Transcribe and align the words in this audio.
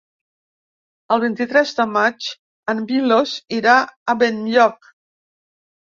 El 1.15 1.21
vint-i-tres 1.23 1.73
de 1.81 1.85
maig 1.97 2.31
en 2.73 2.81
Milos 2.87 3.37
irà 3.61 3.77
a 4.15 4.17
Benlloc. 4.25 4.93